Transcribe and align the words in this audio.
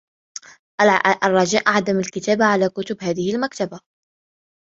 الرجاء 1.23 1.69
عدم 1.69 1.99
الكتاية 1.99 2.37
على 2.43 2.69
كتب 2.69 2.97
هذه 3.03 3.35
المكتبة 3.35 3.79